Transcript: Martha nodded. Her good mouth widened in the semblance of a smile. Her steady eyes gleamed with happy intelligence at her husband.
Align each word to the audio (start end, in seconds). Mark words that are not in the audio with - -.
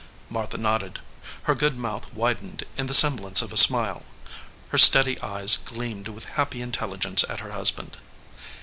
Martha 0.31 0.57
nodded. 0.57 0.99
Her 1.43 1.53
good 1.53 1.77
mouth 1.77 2.11
widened 2.11 2.63
in 2.75 2.87
the 2.87 2.93
semblance 2.95 3.43
of 3.43 3.53
a 3.53 3.55
smile. 3.55 4.03
Her 4.69 4.79
steady 4.79 5.21
eyes 5.21 5.57
gleamed 5.57 6.07
with 6.07 6.25
happy 6.41 6.59
intelligence 6.63 7.23
at 7.29 7.39
her 7.41 7.51
husband. 7.51 7.99